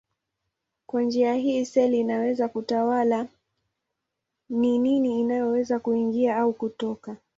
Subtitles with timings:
[0.85, 3.27] Kwa njia hii seli inaweza kutawala
[4.49, 7.17] ni nini inayoweza kuingia au kutoka.